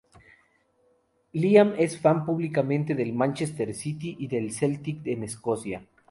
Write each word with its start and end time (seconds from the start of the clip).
Liam 1.33 1.75
es 1.77 1.95
fan 1.99 2.25
públicamente 2.25 2.95
del 2.95 3.13
Manchester 3.13 3.71
City, 3.75 4.15
y 4.17 4.25
del 4.25 4.51
Celtic 4.51 5.05
en 5.05 5.21
Escocia. 5.21 5.85